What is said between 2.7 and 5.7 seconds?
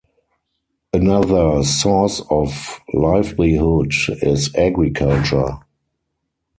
livelihood is agriculture.